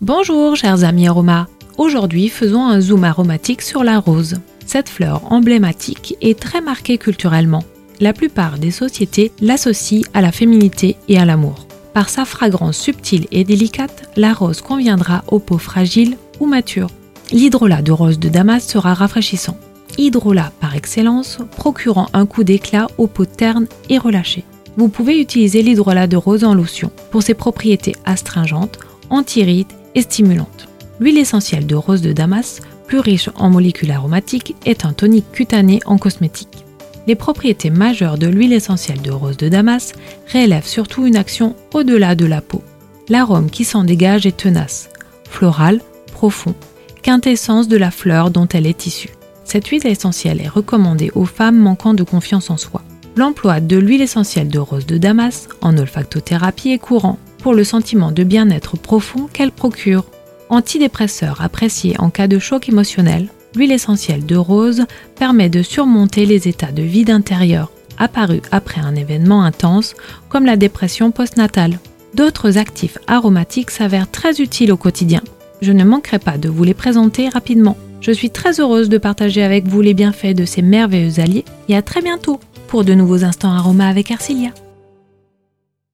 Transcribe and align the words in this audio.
Bonjour 0.00 0.54
chers 0.54 0.84
amis 0.84 1.08
aromas. 1.08 1.48
Aujourd'hui 1.76 2.28
faisons 2.28 2.64
un 2.64 2.80
zoom 2.80 3.02
aromatique 3.02 3.62
sur 3.62 3.82
la 3.82 3.98
rose. 3.98 4.36
Cette 4.64 4.88
fleur 4.88 5.32
emblématique 5.32 6.14
est 6.20 6.38
très 6.38 6.60
marquée 6.60 6.98
culturellement. 6.98 7.64
La 7.98 8.12
plupart 8.12 8.58
des 8.58 8.70
sociétés 8.70 9.32
l'associent 9.40 10.02
à 10.14 10.20
la 10.20 10.30
féminité 10.30 10.94
et 11.08 11.18
à 11.18 11.24
l'amour. 11.24 11.66
Par 11.94 12.10
sa 12.10 12.24
fragrance 12.24 12.76
subtile 12.76 13.26
et 13.32 13.42
délicate, 13.42 14.08
la 14.14 14.34
rose 14.34 14.60
conviendra 14.60 15.24
aux 15.26 15.40
peaux 15.40 15.58
fragiles 15.58 16.16
ou 16.38 16.46
matures. 16.46 16.90
L'hydrolat 17.32 17.82
de 17.82 17.90
rose 17.90 18.20
de 18.20 18.28
Damas 18.28 18.64
sera 18.64 18.94
rafraîchissant. 18.94 19.58
Hydrolat 19.98 20.52
par 20.60 20.76
excellence, 20.76 21.38
procurant 21.56 22.06
un 22.12 22.24
coup 22.24 22.44
d'éclat 22.44 22.86
aux 22.98 23.08
peaux 23.08 23.26
ternes 23.26 23.66
et 23.88 23.98
relâchées. 23.98 24.44
Vous 24.76 24.88
pouvez 24.88 25.20
utiliser 25.20 25.60
l'hydrolat 25.60 26.06
de 26.06 26.16
rose 26.16 26.44
en 26.44 26.54
lotion 26.54 26.92
pour 27.10 27.24
ses 27.24 27.34
propriétés 27.34 27.96
astringentes, 28.04 28.78
anti 29.10 29.42
stimulante. 30.02 30.68
L'huile 31.00 31.18
essentielle 31.18 31.66
de 31.66 31.74
rose 31.74 32.02
de 32.02 32.12
Damas, 32.12 32.60
plus 32.86 32.98
riche 32.98 33.30
en 33.36 33.50
molécules 33.50 33.90
aromatiques, 33.90 34.56
est 34.64 34.84
un 34.84 34.92
tonique 34.92 35.30
cutané 35.32 35.80
en 35.86 35.98
cosmétique. 35.98 36.64
Les 37.06 37.14
propriétés 37.14 37.70
majeures 37.70 38.18
de 38.18 38.26
l'huile 38.26 38.52
essentielle 38.52 39.00
de 39.00 39.10
rose 39.10 39.36
de 39.36 39.48
Damas 39.48 39.92
révèlent 40.26 40.62
surtout 40.62 41.06
une 41.06 41.16
action 41.16 41.54
au-delà 41.72 42.14
de 42.14 42.26
la 42.26 42.40
peau. 42.40 42.62
L'arôme 43.08 43.50
qui 43.50 43.64
s'en 43.64 43.84
dégage 43.84 44.26
est 44.26 44.36
tenace, 44.36 44.90
floral, 45.24 45.80
profond, 46.12 46.54
quintessence 47.02 47.68
de 47.68 47.78
la 47.78 47.90
fleur 47.90 48.30
dont 48.30 48.48
elle 48.48 48.66
est 48.66 48.86
issue. 48.86 49.10
Cette 49.44 49.68
huile 49.68 49.86
essentielle 49.86 50.42
est 50.42 50.48
recommandée 50.48 51.10
aux 51.14 51.24
femmes 51.24 51.58
manquant 51.58 51.94
de 51.94 52.02
confiance 52.02 52.50
en 52.50 52.58
soi. 52.58 52.82
L'emploi 53.16 53.60
de 53.60 53.78
l'huile 53.78 54.02
essentielle 54.02 54.48
de 54.48 54.58
rose 54.58 54.84
de 54.84 54.98
Damas 54.98 55.48
en 55.62 55.78
olfactothérapie 55.78 56.72
est 56.72 56.78
courant 56.78 57.18
pour 57.38 57.54
le 57.54 57.64
sentiment 57.64 58.12
de 58.12 58.24
bien-être 58.24 58.76
profond 58.76 59.28
qu'elle 59.32 59.52
procure. 59.52 60.04
Antidépresseur 60.48 61.40
apprécié 61.40 61.94
en 61.98 62.10
cas 62.10 62.26
de 62.26 62.38
choc 62.38 62.68
émotionnel, 62.68 63.28
l'huile 63.54 63.72
essentielle 63.72 64.26
de 64.26 64.36
rose 64.36 64.84
permet 65.16 65.48
de 65.48 65.62
surmonter 65.62 66.26
les 66.26 66.48
états 66.48 66.72
de 66.72 66.82
vide 66.82 67.10
intérieur 67.10 67.70
apparus 67.98 68.42
après 68.50 68.80
un 68.80 68.94
événement 68.94 69.42
intense 69.42 69.94
comme 70.28 70.46
la 70.46 70.56
dépression 70.56 71.10
postnatale. 71.10 71.78
D'autres 72.14 72.56
actifs 72.56 72.98
aromatiques 73.06 73.70
s'avèrent 73.70 74.10
très 74.10 74.40
utiles 74.40 74.72
au 74.72 74.76
quotidien. 74.76 75.20
Je 75.60 75.72
ne 75.72 75.84
manquerai 75.84 76.18
pas 76.18 76.38
de 76.38 76.48
vous 76.48 76.64
les 76.64 76.74
présenter 76.74 77.28
rapidement. 77.28 77.76
Je 78.00 78.12
suis 78.12 78.30
très 78.30 78.60
heureuse 78.60 78.88
de 78.88 78.98
partager 78.98 79.42
avec 79.42 79.66
vous 79.66 79.80
les 79.80 79.94
bienfaits 79.94 80.34
de 80.34 80.44
ces 80.44 80.62
merveilleux 80.62 81.20
alliés 81.20 81.44
et 81.68 81.76
à 81.76 81.82
très 81.82 82.00
bientôt 82.00 82.40
pour 82.68 82.84
de 82.84 82.94
nouveaux 82.94 83.24
instants 83.24 83.52
aromas 83.52 83.88
avec 83.88 84.10
Arcilia. 84.10 84.50